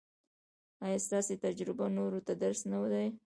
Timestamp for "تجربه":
1.45-1.85